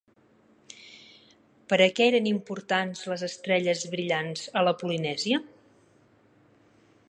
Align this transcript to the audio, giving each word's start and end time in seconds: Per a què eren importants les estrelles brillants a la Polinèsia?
Per 1.73 1.77
a 1.85 1.89
què 1.99 2.07
eren 2.13 2.29
importants 2.31 3.03
les 3.11 3.25
estrelles 3.29 3.85
brillants 3.95 4.49
a 4.63 4.67
la 4.69 4.77
Polinèsia? 4.81 5.43